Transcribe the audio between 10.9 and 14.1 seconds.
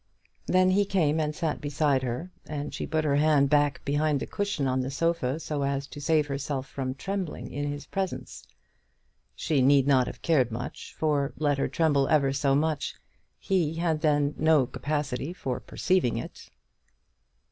for, let her tremble ever so much, he had